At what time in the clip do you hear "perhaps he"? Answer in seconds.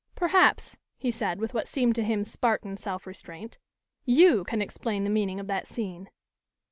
0.15-1.11